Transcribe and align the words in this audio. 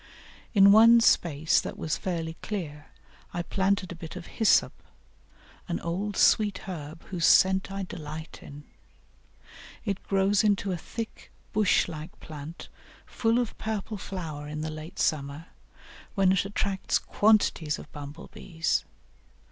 In 0.55 0.71
one 0.71 0.99
space 0.99 1.61
that 1.61 1.77
was 1.77 1.95
fairly 1.95 2.35
clear 2.41 2.87
I 3.35 3.43
planted 3.43 3.91
a 3.91 3.95
bit 3.95 4.15
of 4.15 4.25
Hyssop, 4.25 4.73
an 5.67 5.79
old 5.79 6.17
sweet 6.17 6.61
herb 6.67 7.03
whose 7.09 7.27
scent 7.27 7.71
I 7.71 7.83
delight 7.83 8.39
in; 8.41 8.63
it 9.85 10.01
grows 10.01 10.43
into 10.43 10.71
a 10.71 10.75
thick 10.77 11.31
bush 11.53 11.87
like 11.87 12.19
plant 12.19 12.67
full 13.05 13.37
of 13.37 13.55
purple 13.59 13.97
flower 13.99 14.47
in 14.47 14.61
the 14.61 14.71
late 14.71 14.97
summer, 14.97 15.45
when 16.15 16.31
it 16.31 16.45
attracts 16.45 16.97
quantities 16.97 17.77
of 17.77 17.91
bumble 17.91 18.31
bees. 18.33 18.85